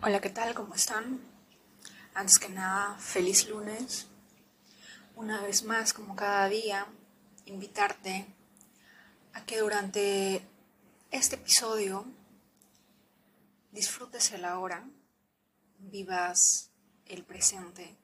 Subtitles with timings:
[0.00, 0.54] Hola, ¿qué tal?
[0.54, 1.20] ¿Cómo están?
[2.14, 4.06] Antes que nada, feliz lunes.
[5.16, 6.86] Una vez más, como cada día,
[7.46, 8.24] invitarte
[9.32, 10.46] a que durante
[11.10, 12.06] este episodio
[13.72, 14.88] disfrutes el ahora,
[15.80, 16.70] vivas
[17.06, 17.98] el presente,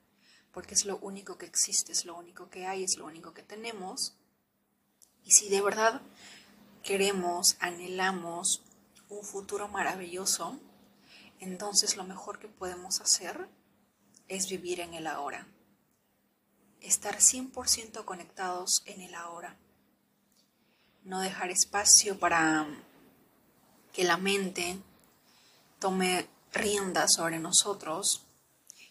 [0.50, 3.45] porque es lo único que existe, es lo único que hay, es lo único que
[3.45, 4.16] tenemos.
[5.22, 6.02] Y si de verdad
[6.82, 8.64] queremos, anhelamos
[9.08, 10.58] un futuro maravilloso,
[11.45, 13.48] entonces lo mejor que podemos hacer
[14.29, 15.46] es vivir en el ahora.
[16.80, 19.54] Estar 100% conectados en el ahora.
[21.03, 22.67] No dejar espacio para
[23.93, 24.79] que la mente
[25.79, 28.25] tome rienda sobre nosotros,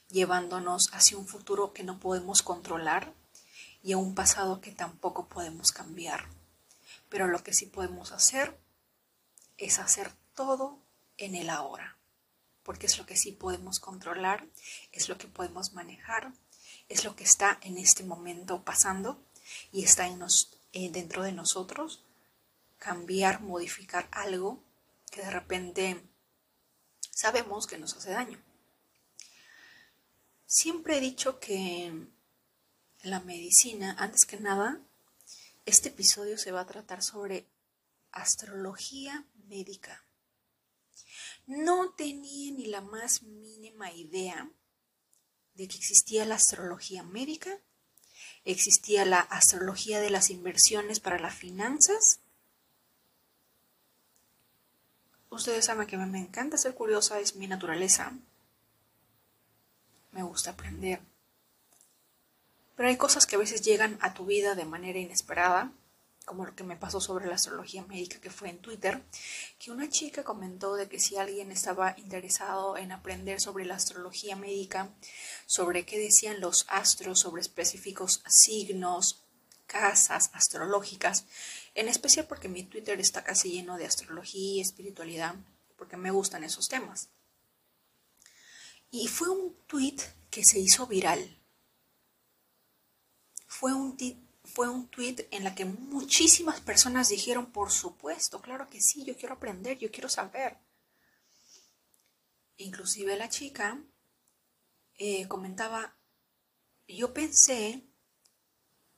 [0.10, 3.14] llevándonos hacia un futuro que no podemos controlar
[3.82, 6.30] y a un pasado que tampoco podemos cambiar.
[7.10, 8.56] Pero lo que sí podemos hacer
[9.58, 10.78] es hacer todo
[11.18, 11.98] en el ahora
[12.64, 14.48] porque es lo que sí podemos controlar,
[14.92, 16.34] es lo que podemos manejar,
[16.90, 19.24] es lo que está en este momento pasando
[19.72, 20.22] y está en
[20.74, 22.04] eh, dentro de nosotros.
[22.78, 24.64] Cambiar, modificar algo
[25.12, 26.02] que de repente
[27.12, 28.42] sabemos que nos hace daño.
[30.46, 32.08] Siempre he dicho que
[33.02, 34.80] la medicina, antes que nada,
[35.66, 37.48] este episodio se va a tratar sobre
[38.12, 40.04] astrología médica.
[41.46, 44.50] No tenía ni la más mínima idea
[45.56, 47.60] de que existía la astrología médica,
[48.46, 52.20] existía la astrología de las inversiones para las finanzas.
[55.30, 58.14] Ustedes saben que me encanta ser curiosa, es mi naturaleza.
[60.12, 61.02] Me gusta aprender.
[62.76, 65.72] Pero hay cosas que a veces llegan a tu vida de manera inesperada
[66.26, 69.04] como lo que me pasó sobre la astrología médica que fue en Twitter,
[69.60, 74.36] que una chica comentó de que si alguien estaba interesado en aprender sobre la astrología
[74.36, 74.94] médica,
[75.46, 79.24] sobre qué decían los astros, sobre específicos signos,
[79.68, 81.26] casas astrológicas,
[81.76, 85.36] en especial porque mi Twitter está casi lleno de astrología y espiritualidad,
[85.78, 87.10] porque me gustan esos temas.
[88.92, 89.98] Y fue un tweet
[90.30, 91.40] que se hizo viral.
[93.48, 93.98] Fue un,
[94.44, 99.16] fue un tweet en la que muchísimas personas dijeron, por supuesto, claro que sí, yo
[99.16, 100.58] quiero aprender, yo quiero saber.
[102.58, 103.82] Inclusive la chica
[104.98, 105.96] eh, comentaba,
[106.88, 107.84] yo pensé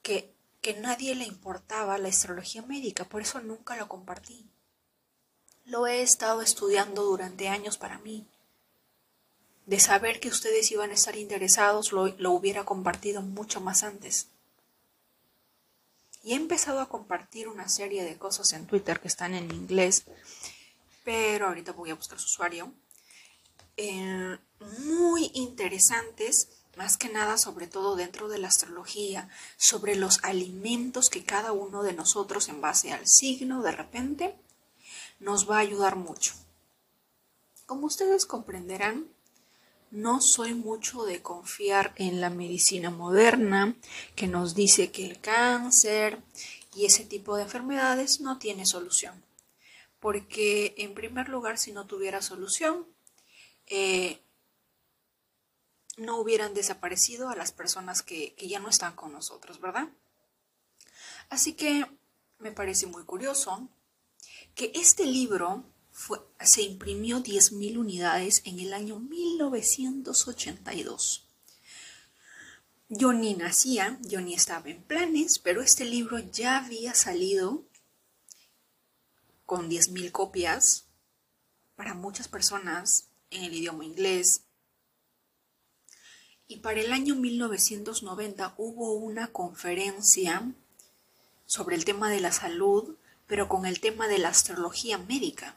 [0.01, 4.50] que, que nadie le importaba la astrología médica, por eso nunca lo compartí.
[5.63, 8.28] Lo he estado estudiando durante años para mí.
[9.66, 14.34] De saber que ustedes iban a estar interesados, lo, lo hubiera compartido mucho más antes
[16.25, 20.05] y he empezado a compartir una serie de cosas en Twitter que están en inglés,
[21.03, 22.73] pero ahorita voy a buscar su usuario,
[23.77, 24.35] eh,
[24.83, 31.23] muy interesantes, más que nada sobre todo dentro de la astrología, sobre los alimentos que
[31.23, 34.35] cada uno de nosotros en base al signo de repente
[35.19, 36.33] nos va a ayudar mucho.
[37.67, 39.14] Como ustedes comprenderán,
[39.95, 43.75] no soy mucho de confiar en la medicina moderna
[44.16, 46.22] que nos dice que el cáncer
[46.75, 49.23] y ese tipo de enfermedades no tiene solución.
[50.01, 52.85] Porque en primer lugar, si no tuviera solución,
[53.67, 54.19] eh,
[55.95, 59.88] no hubieran desaparecido a las personas que, que ya no están con nosotros, ¿verdad?
[61.29, 61.85] Así que
[62.39, 63.69] me parece muy curioso
[64.55, 65.63] que este libro
[66.41, 71.25] se imprimió 10.000 unidades en el año 1982.
[72.89, 77.63] Yo ni nacía, yo ni estaba en planes, pero este libro ya había salido
[79.45, 80.88] con 10.000 copias
[81.75, 84.41] para muchas personas en el idioma inglés.
[86.47, 90.51] Y para el año 1990 hubo una conferencia
[91.47, 95.55] sobre el tema de la salud, pero con el tema de la astrología médica.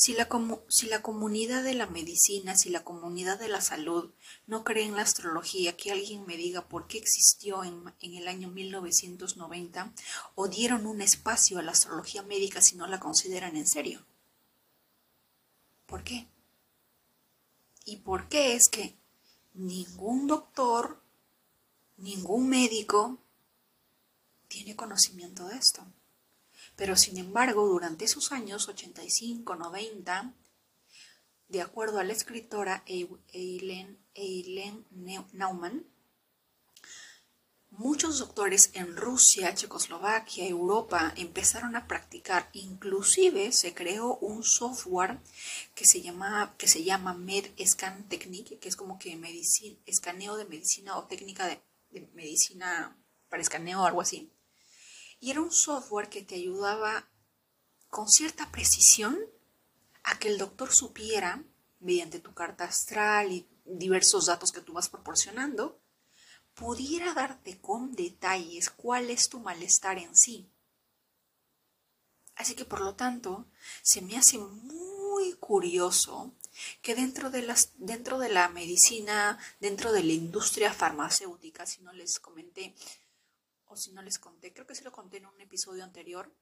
[0.00, 0.30] Si la,
[0.68, 4.14] si la, comunidad de la medicina, si la comunidad de la salud
[4.46, 8.26] no cree en la astrología, que alguien me diga por qué existió en, en, el
[8.26, 9.92] año 1990
[10.36, 14.06] o dieron un espacio a la astrología médica si no la consideran en serio.
[15.84, 16.26] ¿Por qué?
[17.84, 18.96] ¿Y por qué es que
[19.52, 21.02] ningún doctor,
[21.98, 23.18] ningún médico
[24.48, 25.84] tiene conocimiento de esto?
[26.80, 30.34] Pero sin embargo, durante esos años 85, 90,
[31.48, 33.98] de acuerdo a la escritora Eileen,
[35.34, 35.86] Naumann,
[37.68, 42.48] muchos doctores en Rusia, Checoslovaquia, Europa empezaron a practicar.
[42.54, 45.20] Inclusive se creó un software
[45.74, 47.14] que se llama, que se llama
[48.08, 51.60] Technique, que es como que medicina, escaneo de medicina o técnica de,
[51.90, 52.96] de medicina
[53.28, 54.32] para escaneo o algo así.
[55.20, 57.08] Y era un software que te ayudaba
[57.88, 59.18] con cierta precisión
[60.02, 61.44] a que el doctor supiera,
[61.80, 65.78] mediante tu carta astral y diversos datos que tú vas proporcionando,
[66.54, 70.48] pudiera darte con detalles cuál es tu malestar en sí.
[72.36, 73.46] Así que por lo tanto,
[73.82, 76.32] se me hace muy curioso
[76.82, 81.92] que dentro de, las, dentro de la medicina, dentro de la industria farmacéutica, si no
[81.92, 82.74] les comenté,
[83.70, 86.34] o si no les conté, creo que sí lo conté en un episodio anterior,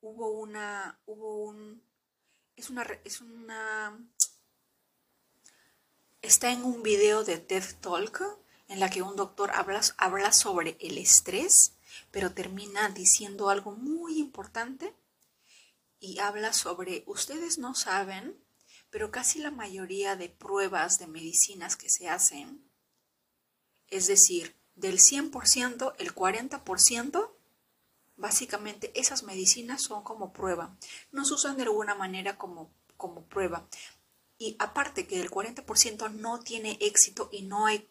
[0.00, 1.82] hubo una, hubo un,
[2.54, 3.98] es una, es una,
[6.22, 8.22] está en un video de TED Talk
[8.68, 11.72] en la que un doctor habla, habla sobre el estrés,
[12.12, 14.94] pero termina diciendo algo muy importante
[15.98, 18.40] y habla sobre, ustedes no saben,
[18.90, 22.70] pero casi la mayoría de pruebas de medicinas que se hacen,
[23.88, 27.30] es decir, del 100%, el 40%,
[28.16, 30.76] básicamente esas medicinas son como prueba.
[31.12, 33.66] No se usan de alguna manera como, como prueba.
[34.38, 37.88] Y aparte que el 40% no tiene éxito y no hay,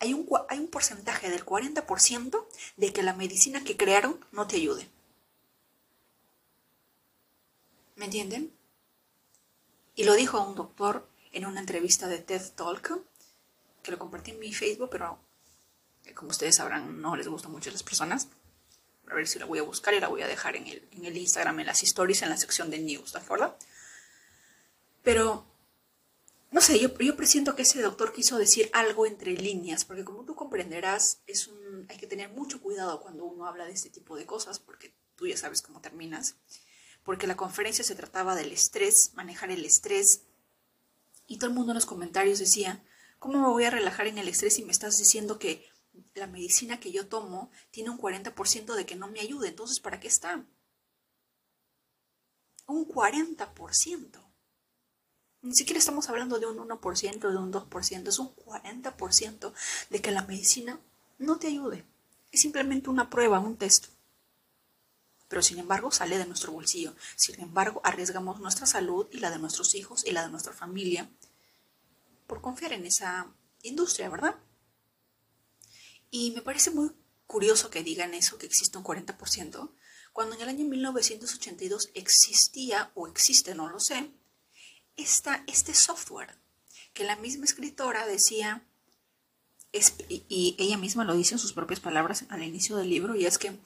[0.00, 4.56] hay un, hay un porcentaje del 40% de que la medicina que crearon no te
[4.56, 4.88] ayude.
[7.94, 8.52] ¿Me entienden?
[9.94, 13.00] Y lo dijo un doctor en una entrevista de TED Talk,
[13.82, 15.18] que lo compartí en mi Facebook, pero
[16.14, 18.28] como ustedes sabrán, no les gustan mucho las personas.
[19.10, 21.04] A ver si la voy a buscar y la voy a dejar en el, en
[21.04, 23.56] el Instagram, en las stories, en la sección de news, ¿de acuerdo?
[25.02, 25.46] Pero,
[26.50, 30.24] no sé, yo, yo presiento que ese doctor quiso decir algo entre líneas, porque como
[30.24, 34.16] tú comprenderás, es un, hay que tener mucho cuidado cuando uno habla de este tipo
[34.16, 36.36] de cosas, porque tú ya sabes cómo terminas.
[37.02, 40.22] Porque la conferencia se trataba del estrés, manejar el estrés,
[41.26, 42.82] y todo el mundo en los comentarios decía,
[43.18, 45.68] ¿cómo me voy a relajar en el estrés si me estás diciendo que
[46.14, 49.48] la medicina que yo tomo tiene un 40% de que no me ayude.
[49.48, 50.44] Entonces, ¿para qué está?
[52.66, 54.28] Un 40%.
[55.40, 59.52] Ni siquiera estamos hablando de un 1%, de un 2%, es un 40%
[59.90, 60.80] de que la medicina
[61.18, 61.84] no te ayude.
[62.32, 63.86] Es simplemente una prueba, un test.
[65.28, 66.94] Pero sin embargo sale de nuestro bolsillo.
[67.14, 71.08] Sin embargo, arriesgamos nuestra salud y la de nuestros hijos y la de nuestra familia
[72.26, 73.26] por confiar en esa
[73.62, 74.36] industria, ¿verdad?
[76.10, 76.90] Y me parece muy
[77.26, 79.70] curioso que digan eso, que existe un 40%,
[80.12, 84.10] cuando en el año 1982 existía, o existe, no lo sé,
[84.96, 86.34] esta, este software,
[86.92, 88.64] que la misma escritora decía,
[90.08, 93.38] y ella misma lo dice en sus propias palabras al inicio del libro, y es
[93.38, 93.56] que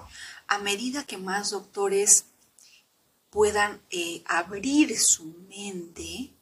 [0.49, 2.27] a medida que más doctores
[3.31, 6.35] puedan eh, abrir su mente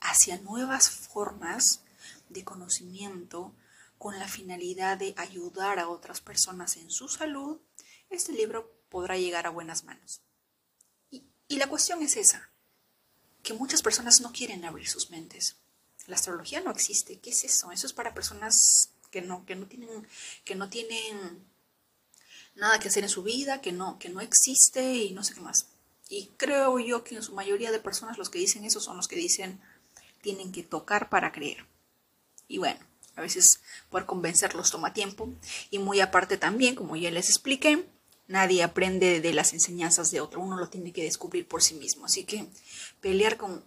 [0.00, 1.80] hacia nuevas formas
[2.28, 3.52] de conocimiento,
[3.98, 7.58] con la finalidad de ayudar a otras personas en su salud,
[8.10, 10.20] este libro podrá llegar a buenas manos.
[11.10, 11.24] Y,
[11.56, 12.50] la cuestión es esa,
[13.42, 15.56] que muchas personas no quieren abrir sus mentes.
[16.06, 17.18] La astrología no existe.
[17.20, 17.70] ¿Qué es eso?
[17.70, 20.06] Eso es para personas que no, que no tienen,
[20.44, 21.44] que no tienen
[22.56, 25.40] nada que hacer en su vida, que no, que no existe y no sé qué
[25.40, 25.68] más.
[26.08, 29.08] Y creo yo que en su mayoría de personas los que dicen eso son los
[29.08, 29.60] que dicen
[30.20, 31.66] tienen que tocar para creer.
[32.48, 32.80] Y bueno,
[33.16, 35.28] a veces por convencerlos toma tiempo.
[35.70, 37.88] Y muy aparte también, como ya les expliqué,
[38.28, 40.40] nadie aprende de las enseñanzas de otro.
[40.40, 42.04] Uno lo tiene que descubrir por sí mismo.
[42.04, 42.46] Así que
[43.00, 43.64] pelear con,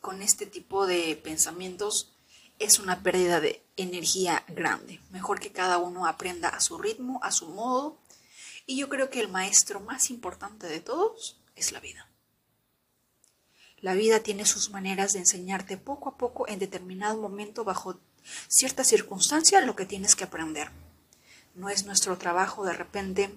[0.00, 2.16] con este tipo de pensamientos
[2.58, 5.00] es una pérdida de energía grande.
[5.10, 7.98] Mejor que cada uno aprenda a su ritmo, a su modo.
[8.64, 12.08] Y yo creo que el maestro más importante de todos es la vida.
[13.80, 18.00] La vida tiene sus maneras de enseñarte poco a poco en determinado momento bajo
[18.48, 20.70] cierta circunstancia lo que tienes que aprender.
[21.54, 23.34] No es nuestro trabajo de repente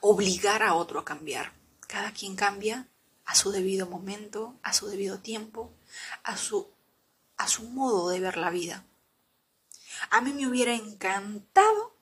[0.00, 1.52] obligar a otro a cambiar.
[1.86, 2.88] Cada quien cambia
[3.24, 5.72] a su debido momento, a su debido tiempo,
[6.22, 6.68] a su,
[7.36, 8.84] a su modo de ver la vida.
[10.10, 11.94] A mí me hubiera encantado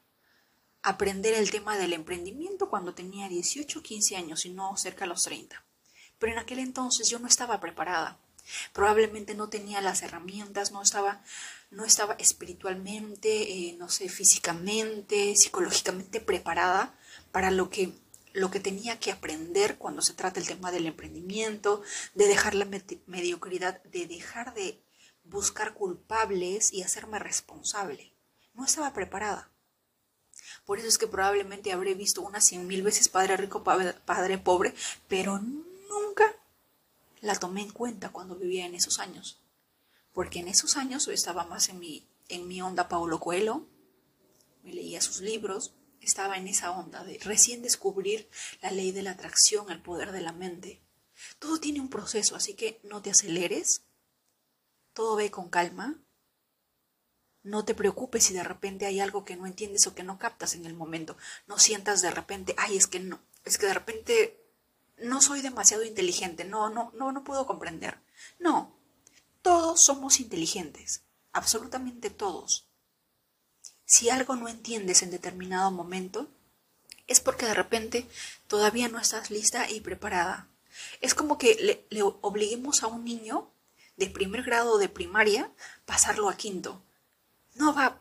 [0.83, 5.11] aprender el tema del emprendimiento cuando tenía 18 o 15 años y no cerca de
[5.11, 5.65] los 30.
[6.19, 8.19] Pero en aquel entonces yo no estaba preparada.
[8.73, 11.23] Probablemente no tenía las herramientas, no estaba,
[11.71, 16.95] no estaba espiritualmente, eh, no sé, físicamente, psicológicamente preparada
[17.31, 17.93] para lo que,
[18.33, 21.83] lo que tenía que aprender cuando se trata el tema del emprendimiento,
[22.15, 22.69] de dejar la
[23.07, 24.83] mediocridad, de dejar de
[25.25, 28.13] buscar culpables y hacerme responsable.
[28.55, 29.51] No estaba preparada.
[30.65, 34.75] Por eso es que probablemente habré visto unas cien mil veces Padre Rico, Padre Pobre,
[35.09, 36.35] pero nunca
[37.23, 39.41] la tomé en cuenta cuando vivía en esos años.
[40.13, 43.67] Porque en esos años estaba más en mi, en mi onda Paulo Coelho,
[44.63, 48.29] me leía sus libros, estaba en esa onda de recién descubrir
[48.61, 50.83] la ley de la atracción, el poder de la mente.
[51.39, 53.83] Todo tiene un proceso, así que no te aceleres,
[54.93, 56.03] todo ve con calma,
[57.45, 60.55] no te preocupes si de repente hay algo que no entiendes o que no captas
[60.55, 61.17] en el momento.
[61.47, 64.42] No sientas de repente, ay, es que no, es que de repente
[64.99, 67.99] no soy demasiado inteligente, no, no, no, no puedo comprender.
[68.39, 68.75] No,
[69.43, 72.67] todos somos inteligentes, absolutamente todos.
[73.85, 76.29] Si algo no entiendes en determinado momento,
[77.07, 78.09] es porque de repente
[78.47, 80.49] todavía no estás lista y preparada.
[81.01, 83.51] Es como que le, obliguemos a un niño
[83.97, 85.51] de primer grado de primaria
[85.85, 86.83] pasarlo a quinto
[87.55, 88.01] no va,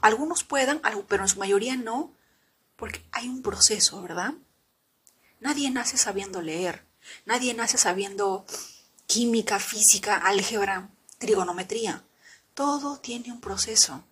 [0.00, 2.12] algunos puedan, pero en su mayoría no,
[2.76, 4.34] porque hay un proceso, ¿verdad?
[5.46, 6.84] Nadie nace sabiendo leer,
[7.24, 8.44] nadie nace sabiendo
[9.06, 12.02] química, física, álgebra, trigonometría.
[12.52, 14.02] Todo tiene un proceso.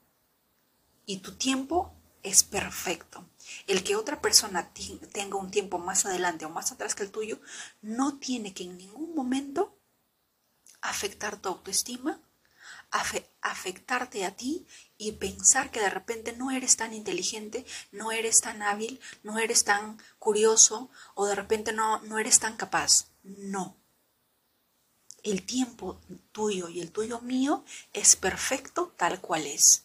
[1.07, 3.29] Y tu tiempo es perfecto.
[3.67, 4.73] El que otra persona
[5.13, 7.41] tenga un tiempo más adelante o más atrás que el tuyo
[7.83, 9.77] no tiene que en ningún momento
[10.83, 12.21] afectar tu autoestima
[13.41, 18.63] afectarte a ti y pensar que de repente no eres tan inteligente, no eres tan
[18.63, 23.09] hábil, no eres tan curioso o de repente no, no eres tan capaz.
[23.25, 23.77] No.
[25.25, 29.85] El tiempo tuyo y el tuyo mío es perfecto tal cual es.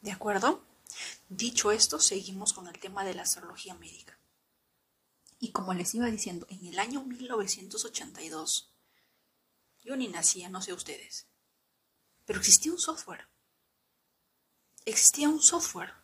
[0.00, 0.62] ¿De acuerdo?
[1.28, 4.18] Dicho esto, seguimos con el tema de la astrología médica.
[5.40, 8.70] Y como les iba diciendo, en el año 1982,
[9.84, 11.26] yo ni nacía, no sé ustedes,
[12.26, 13.26] pero existía un software.
[14.84, 15.94] Existía un software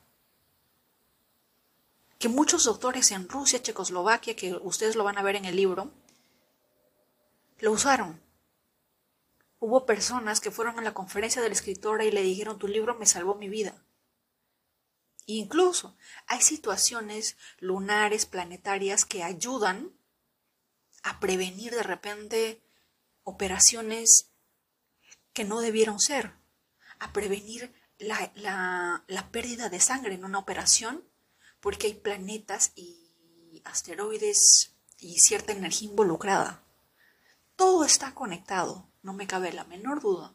[2.19, 5.91] que muchos doctores en Rusia, Checoslovaquia, que ustedes lo van a ver en el libro,
[7.59, 8.23] lo usaron.
[9.59, 12.95] Hubo personas que fueron a la conferencia de la escritora y le dijeron, tu libro
[12.95, 13.75] me salvó mi vida.
[15.27, 19.93] incluso hay situaciones lunares, planetarias, que ayudan
[21.03, 22.63] a prevenir de repente
[23.23, 24.32] operaciones
[25.33, 26.33] que no debieron ser,
[26.99, 31.05] a prevenir la, pérdida de sangre en una operación,
[31.61, 36.63] porque hay planetas y asteroides y cierta energía involucrada.
[37.57, 40.35] Todo está conectado, no me cabe la menor duda,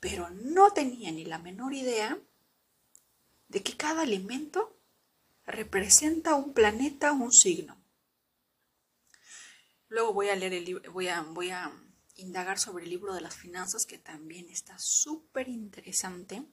[0.00, 2.18] pero no tenía ni la menor idea
[3.48, 4.76] de que cada alimento
[5.46, 7.76] representa un planeta, un signo.
[9.88, 11.72] Luego voy a leer el libro, voy a, voy a
[12.16, 16.44] indagar sobre el libro de las finanzas, que también está súper interesante.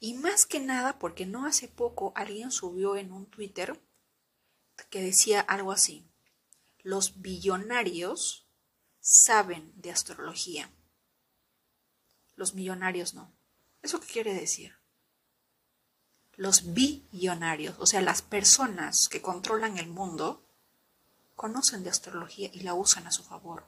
[0.00, 3.80] Y más que nada porque no hace poco alguien subió en un Twitter
[4.90, 6.04] que decía algo así.
[6.82, 8.46] Los billonarios
[9.00, 10.70] saben de astrología.
[12.36, 13.32] Los millonarios no.
[13.82, 14.74] ¿Eso qué quiere decir?
[16.36, 20.42] Los billonarios, o sea, las personas que controlan el mundo,
[21.34, 23.66] conocen de astrología y la usan a su favor.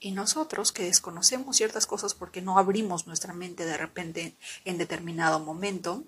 [0.00, 5.40] Y nosotros que desconocemos ciertas cosas porque no abrimos nuestra mente de repente en determinado
[5.40, 6.04] momento,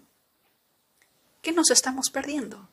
[1.42, 2.70] ¿qué nos estamos perdiendo?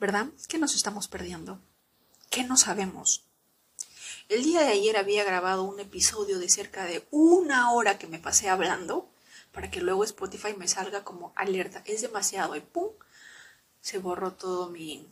[0.00, 0.26] ¿Verdad?
[0.48, 1.60] ¿Qué nos estamos perdiendo?
[2.28, 3.24] ¿Qué no sabemos?
[4.28, 8.18] El día de ayer había grabado un episodio de cerca de una hora que me
[8.18, 9.08] pasé hablando
[9.52, 11.82] para que luego Spotify me salga como alerta.
[11.84, 12.88] Es demasiado y ¡pum!
[13.80, 15.06] Se borró todo mi,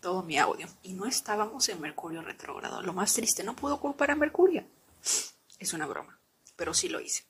[0.00, 0.66] todo mi audio.
[0.82, 2.82] Y no estábamos en Mercurio retrógrado.
[2.82, 4.64] Lo más triste, no puedo culpar a Mercurio.
[5.58, 6.18] Es una broma,
[6.56, 7.24] pero sí lo hice.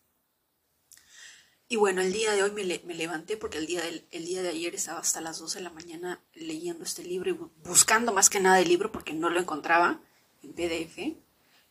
[1.71, 4.49] Y bueno, el día de hoy me, levanté porque el día, del, el día de
[4.49, 8.41] ayer estaba hasta las 12 de la mañana leyendo este libro y buscando más que
[8.41, 10.01] nada el libro porque no lo encontraba
[10.43, 11.19] en PDF.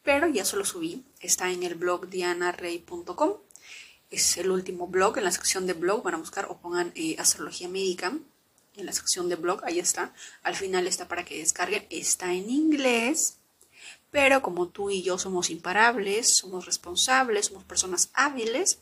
[0.04, 1.04] Pero ya se lo subí.
[1.20, 3.38] Está en el blog dianarey.com.
[4.12, 5.18] Es el último blog.
[5.18, 8.13] En la sección de blog van a buscar o pongan eh, astrología médica
[8.77, 10.13] en la sección de blog, ahí está.
[10.43, 11.86] Al final está para que descarguen.
[11.89, 13.38] Está en inglés,
[14.12, 18.79] pero como tú y yo somos imparables, somos responsables, somos personas hábiles,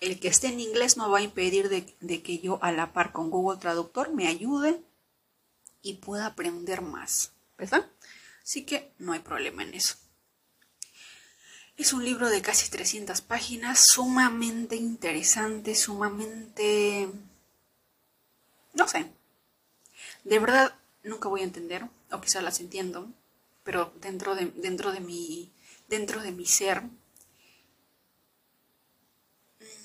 [0.00, 3.12] el que esté en inglés no va a impedir de, que yo a la par
[3.12, 4.80] con Google Traductor me ayude
[5.82, 7.86] y pueda aprender más, ¿verdad?
[8.42, 9.96] Así que no hay problema en eso.
[11.76, 17.08] Es un libro de casi 300 páginas, sumamente interesante, sumamente
[18.78, 19.12] no sé.
[20.24, 23.10] De verdad, nunca voy a entender, o quizás las entiendo,
[23.64, 25.52] pero dentro de, dentro de, mi,
[25.88, 26.84] dentro de mi ser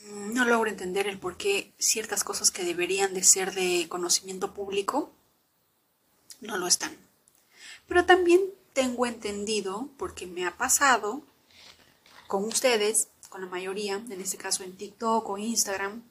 [0.06, 5.12] no logro entender el por qué ciertas cosas que deberían de ser de conocimiento público
[6.40, 6.96] no lo están.
[7.88, 8.42] Pero también
[8.74, 11.24] tengo entendido, porque me ha pasado
[12.28, 16.04] con ustedes, con la mayoría, en este caso en TikTok o Instagram,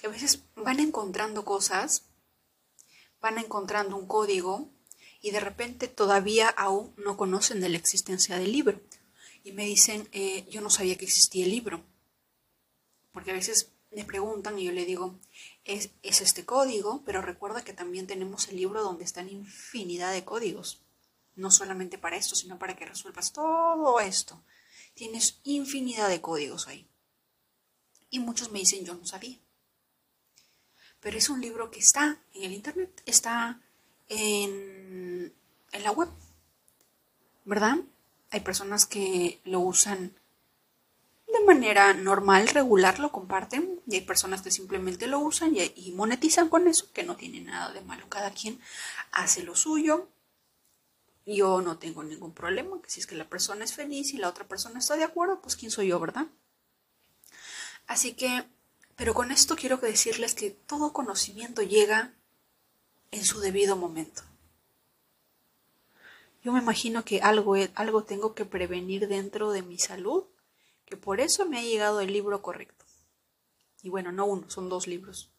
[0.00, 2.04] que a veces van encontrando cosas,
[3.20, 4.70] van encontrando un código
[5.20, 8.80] y de repente todavía aún no conocen de la existencia del libro.
[9.44, 11.84] Y me dicen, eh, yo no sabía que existía el libro.
[13.12, 15.18] Porque a veces me preguntan y yo le digo,
[15.64, 20.24] es, es este código, pero recuerda que también tenemos el libro donde están infinidad de
[20.24, 20.80] códigos.
[21.36, 24.42] No solamente para esto, sino para que resuelvas todo esto.
[24.94, 26.86] Tienes infinidad de códigos ahí.
[28.08, 29.38] Y muchos me dicen, yo no sabía.
[31.00, 33.60] Pero es un libro que está en el Internet, está
[34.08, 35.32] en,
[35.72, 36.08] en la web,
[37.44, 37.78] ¿verdad?
[38.30, 40.14] Hay personas que lo usan
[41.32, 46.48] de manera normal, regular, lo comparten y hay personas que simplemente lo usan y, monetizan
[46.48, 48.08] con eso, que no tiene nada de malo.
[48.08, 48.60] Cada quien
[49.12, 50.08] hace lo suyo.
[51.26, 54.28] Yo no tengo ningún problema, que si es que la persona es feliz y la
[54.28, 56.26] otra persona está de acuerdo, pues quién soy yo, ¿verdad?
[57.86, 58.44] Así que,
[59.00, 62.12] pero con esto quiero decirles que todo conocimiento llega
[63.10, 64.20] en su debido momento.
[66.44, 70.24] Yo me imagino que algo, algo tengo que prevenir dentro de mi salud,
[70.84, 72.84] que por eso me ha llegado el libro correcto.
[73.82, 75.30] Y bueno, no uno, son dos libros.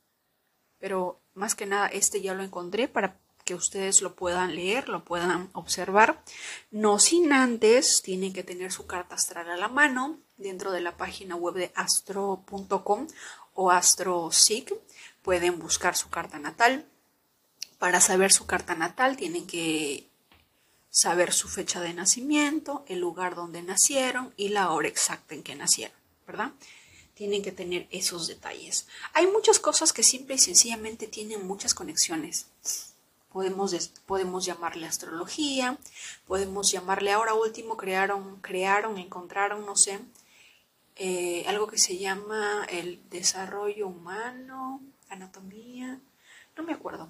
[0.80, 5.04] Pero más que nada, este ya lo encontré para que ustedes lo puedan leer, lo
[5.04, 6.24] puedan observar.
[6.72, 10.98] No sin antes, tienen que tener su carta astral a la mano dentro de la
[10.98, 13.08] página web de astro.com
[13.54, 14.74] o astrosig.
[15.22, 16.86] Pueden buscar su carta natal,
[17.82, 20.08] para saber su carta natal tienen que
[20.92, 25.56] saber su fecha de nacimiento, el lugar donde nacieron y la hora exacta en que
[25.56, 26.52] nacieron, ¿verdad?
[27.16, 28.86] Tienen que tener esos detalles.
[29.14, 32.46] Hay muchas cosas que simple y sencillamente tienen muchas conexiones.
[33.34, 33.74] Podemos,
[34.06, 35.76] podemos llamarle astrología,
[36.28, 40.00] podemos llamarle ahora último, crearon, crearon, encontraron, no sé,
[40.96, 46.00] eh, algo que se llama el desarrollo humano, anatomía,
[46.56, 47.10] no me acuerdo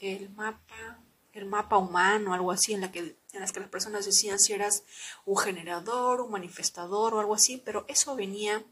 [0.00, 0.98] el mapa,
[1.32, 4.52] el mapa humano, algo así, en, la que, en las que las personas decían si
[4.52, 4.82] eras
[5.26, 8.64] un generador, un manifestador o algo así, pero eso venía,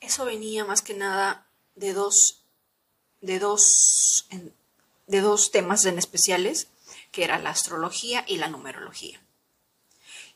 [0.00, 2.44] eso venía más que nada de dos,
[3.20, 4.28] de dos,
[5.06, 6.68] de dos temas en especiales,
[7.10, 9.20] que era la astrología y la numerología.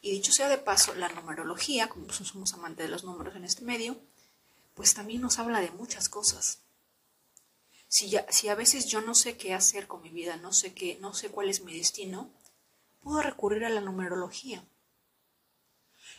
[0.07, 3.65] Y dicho sea de paso, la numerología, como somos amantes de los números en este
[3.65, 4.01] medio,
[4.75, 6.61] pues también nos habla de muchas cosas.
[7.89, 10.97] Si, si a veces yo no sé qué hacer con mi vida, no sé qué,
[11.01, 12.31] no sé cuál es mi destino,
[13.01, 14.65] puedo recurrir a la numerología.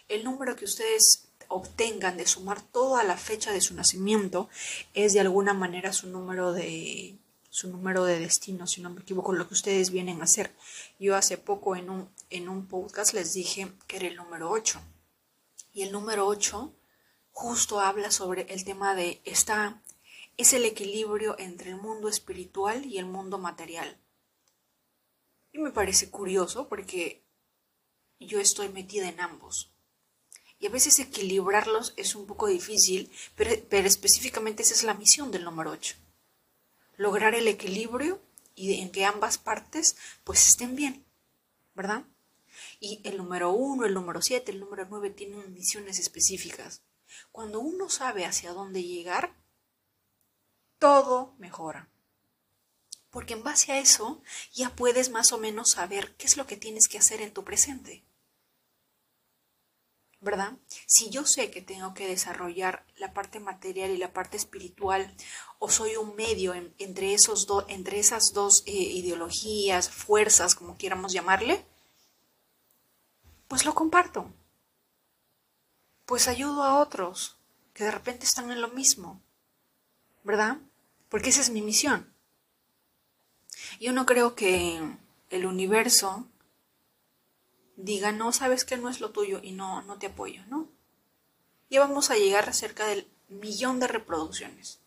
[0.10, 4.50] El número que ustedes obtengan de sumar toda la fecha de su nacimiento
[4.95, 7.15] es de alguna manera su número de
[7.58, 10.56] su número de destino, si no me equivoco, lo que ustedes vienen a hacer.
[11.00, 14.80] Yo hace poco en un, en un podcast les dije que era el número 8.
[15.74, 16.72] Y el número 8
[17.32, 19.82] justo habla sobre el tema de esta
[20.38, 23.98] es el equilibrio entre el mundo espiritual y el mundo material.
[25.52, 27.24] Y me parece curioso porque
[28.20, 29.72] yo estoy metida en ambos.
[30.60, 33.50] Y a veces equilibrarlos es un poco difícil, pero,
[33.88, 35.96] específicamente esa es la misión del número 8.
[36.97, 38.21] Lograr el equilibrio
[38.55, 41.05] y en que ambas partes pues estén bien,
[41.73, 42.03] ¿verdad?
[42.79, 46.81] Y el número 1, el número 7, el número 9 tienen misiones específicas.
[47.31, 49.36] Cuando uno sabe hacia dónde llegar,
[50.79, 51.89] todo mejora.
[53.12, 54.21] Porque en base a eso
[54.53, 57.43] ya puedes más o menos saber qué es lo que tienes que hacer en tu
[57.43, 58.07] presente.
[60.19, 60.53] ¿Verdad?
[60.88, 65.13] Si yo sé que tengo que desarrollar la parte material y la parte espiritual,
[65.60, 71.65] o soy un medio entre, esos entre esas dos eh, ideologías, fuerzas, como quieramos llamarle,
[73.47, 74.32] pues lo comparto.
[76.06, 77.38] Pues ayudo a otros
[77.73, 79.21] que de repente están en lo mismo.
[80.27, 80.58] ¿verdad?
[81.08, 82.13] Porque esa es mi misión.
[83.80, 84.77] Yo no creo que
[85.30, 86.27] el universo
[87.77, 90.67] diga, no, sabes que no es lo tuyo y no, no te apoyo, ¿no?
[91.69, 94.79] Ya vamos a llegar a cerca del millón de reproducciones.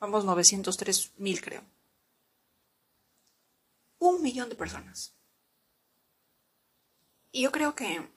[0.00, 1.62] Vamos 903 mil, creo.
[3.98, 5.12] Un millón de personas.
[7.30, 8.08] Y yo creo que,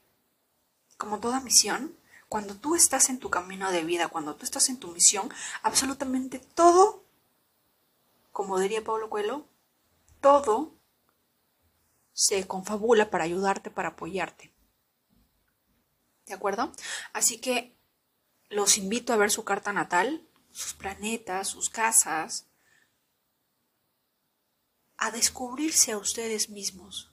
[0.97, 1.95] como toda misión,
[2.29, 5.29] cuando tú estás en tu camino de vida, cuando tú estás en tu misión,
[5.63, 7.03] absolutamente todo,
[8.31, 9.45] como diría Pablo Coelho,
[10.21, 10.76] todo
[12.17, 14.51] se confabula para ayudarte, para apoyarte.
[16.25, 16.71] ¿De acuerdo?
[17.13, 17.77] Así que
[18.49, 22.47] los invito a ver su carta natal, sus planetas, sus casas,
[24.97, 27.11] a descubrirse a ustedes mismos.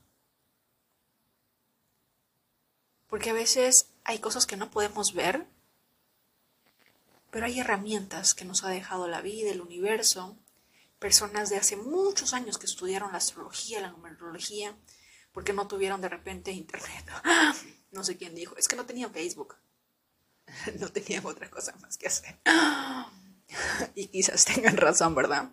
[3.07, 5.47] Porque a veces hay cosas que no podemos ver,
[7.31, 10.38] pero hay herramientas que nos ha dejado la vida, el universo,
[10.98, 14.76] personas de hace muchos años que estudiaron la astrología, la numerología,
[15.33, 17.04] porque no tuvieron de repente internet.
[17.94, 19.54] No sé quién dijo, es que no tenían Facebook.
[20.80, 22.38] No tenían otra cosa más que hacer.
[23.94, 25.50] Y quizás tengan razón, ¿verdad?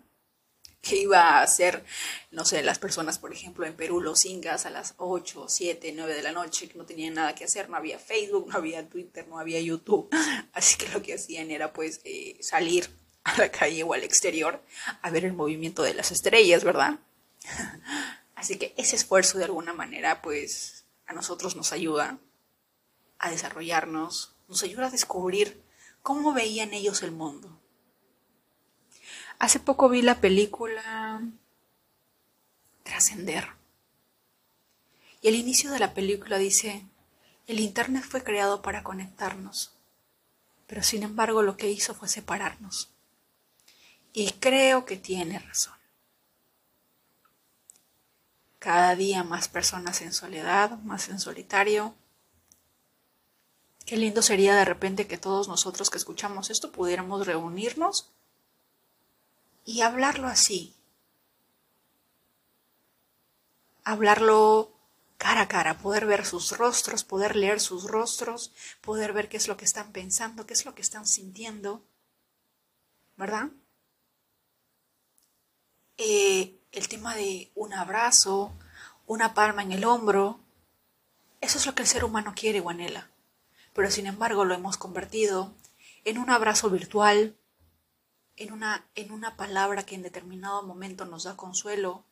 [0.82, 1.84] que iba a hacer,
[2.32, 6.14] no sé, las personas, por ejemplo, en Perú, los ingas a las 8, 7, 9
[6.16, 9.28] de la noche, que no tenían nada que hacer, no había Facebook, no había Twitter,
[9.28, 10.10] no había YouTube,
[10.54, 12.90] así que lo que hacían era pues eh, salir
[13.24, 14.64] a la calle o al exterior
[15.02, 17.00] a ver el movimiento de las estrellas, ¿verdad?
[18.36, 22.18] Así que ese esfuerzo de alguna manera pues a nosotros nos ayuda
[23.20, 25.62] a desarrollarnos, nos ayuda a descubrir
[26.02, 27.60] cómo veían ellos el mundo.
[29.38, 31.22] Hace poco vi la película
[32.84, 33.48] Trascender.
[35.22, 36.86] Y el inicio de la película dice,
[37.48, 39.74] el Internet fue creado para conectarnos,
[40.68, 42.91] pero sin embargo lo que hizo fue separarnos.
[44.14, 45.76] Y creo que tiene razón.
[48.60, 51.96] Cada día más personas en soledad, más en solitario.
[53.86, 58.12] Qué lindo sería de repente que todos nosotros que escuchamos esto pudiéramos reunirnos
[59.66, 60.76] y hablarlo así.
[63.84, 64.72] Hablarlo
[65.18, 69.48] cara a cara, poder ver sus rostros, poder leer sus rostros, poder ver qué es
[69.48, 71.84] lo que están pensando, qué es lo que están sintiendo.
[73.18, 73.50] ¿Verdad?
[76.04, 78.52] Eh, el tema de un abrazo,
[79.06, 80.40] una palma en el hombro,
[81.42, 82.72] eso es lo que el ser humano quiere o
[83.74, 85.54] Pero sin embargo lo hemos convertido
[86.04, 87.38] en un abrazo virtual,
[88.36, 92.04] en una, en una palabra que en determinado momento nos da consuelo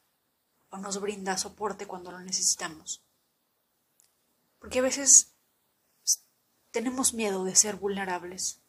[0.69, 3.01] o nos brinda soporte cuando lo necesitamos.
[4.59, 5.33] Porque a veces
[6.69, 8.61] tenemos miedo de ser vulnerables.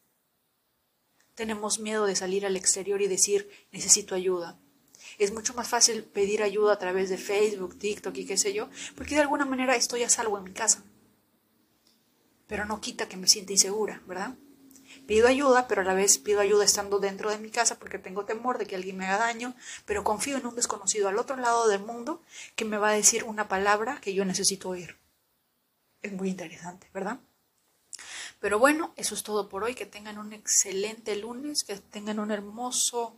[1.35, 4.59] Tenemos miedo de salir al exterior y decir necesito ayuda
[5.19, 8.69] es mucho más fácil pedir ayuda a través de Facebook, TikTok y qué sé yo,
[8.97, 10.83] porque de alguna manera estoy a salvo en mi casa.
[12.47, 14.35] Pero no quita que me sienta insegura, ¿verdad?
[15.07, 18.25] Pido ayuda, pero a la vez pido ayuda estando dentro de mi casa porque tengo
[18.25, 21.69] temor de que alguien me haga daño, pero confío en un desconocido al otro lado
[21.69, 22.23] del mundo
[22.57, 24.97] que me va a decir una palabra que yo necesito oír.
[26.03, 27.21] Es muy interesante, ¿verdad?
[28.41, 29.75] Pero bueno, eso es todo por hoy.
[29.75, 33.17] Que tengan un excelente lunes, que tengan un hermoso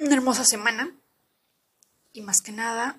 [0.00, 0.96] una hermosa semana
[2.12, 2.98] y más que nada,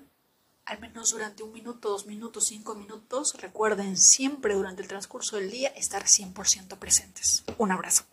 [0.64, 5.50] al menos durante un minuto, dos minutos, cinco minutos, recuerden siempre durante el transcurso del
[5.50, 7.44] día estar 100% presentes.
[7.58, 8.04] Un abrazo.